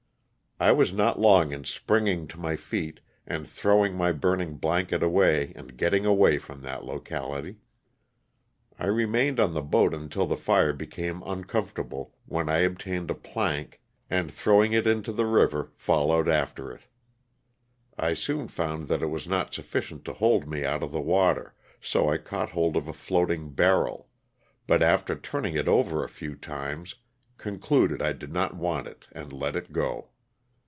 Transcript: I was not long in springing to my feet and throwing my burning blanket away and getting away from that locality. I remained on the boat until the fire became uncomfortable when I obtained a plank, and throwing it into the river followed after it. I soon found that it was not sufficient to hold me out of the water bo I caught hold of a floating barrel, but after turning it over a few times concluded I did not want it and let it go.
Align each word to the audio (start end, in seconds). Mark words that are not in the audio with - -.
I 0.63 0.71
was 0.73 0.93
not 0.93 1.19
long 1.19 1.51
in 1.53 1.63
springing 1.63 2.27
to 2.27 2.37
my 2.39 2.55
feet 2.55 2.99
and 3.25 3.49
throwing 3.49 3.95
my 3.95 4.11
burning 4.11 4.57
blanket 4.57 5.01
away 5.01 5.53
and 5.55 5.75
getting 5.75 6.05
away 6.05 6.37
from 6.37 6.61
that 6.61 6.85
locality. 6.85 7.55
I 8.77 8.85
remained 8.85 9.39
on 9.39 9.55
the 9.55 9.63
boat 9.63 9.91
until 9.91 10.27
the 10.27 10.37
fire 10.37 10.71
became 10.71 11.23
uncomfortable 11.25 12.13
when 12.27 12.47
I 12.47 12.59
obtained 12.59 13.09
a 13.09 13.15
plank, 13.15 13.81
and 14.07 14.31
throwing 14.31 14.71
it 14.71 14.85
into 14.85 15.11
the 15.11 15.25
river 15.25 15.71
followed 15.73 16.29
after 16.29 16.71
it. 16.71 16.83
I 17.97 18.13
soon 18.13 18.47
found 18.47 18.87
that 18.87 19.01
it 19.01 19.07
was 19.09 19.27
not 19.27 19.51
sufficient 19.51 20.05
to 20.05 20.13
hold 20.13 20.47
me 20.47 20.63
out 20.63 20.83
of 20.83 20.91
the 20.91 21.01
water 21.01 21.55
bo 21.91 22.09
I 22.09 22.17
caught 22.19 22.51
hold 22.51 22.77
of 22.77 22.87
a 22.87 22.93
floating 22.93 23.49
barrel, 23.51 24.09
but 24.67 24.83
after 24.83 25.15
turning 25.15 25.55
it 25.55 25.67
over 25.67 26.03
a 26.03 26.07
few 26.07 26.35
times 26.35 26.93
concluded 27.39 27.99
I 28.03 28.13
did 28.13 28.31
not 28.31 28.55
want 28.55 28.85
it 28.85 29.07
and 29.11 29.33
let 29.33 29.55
it 29.55 29.73
go. 29.73 30.09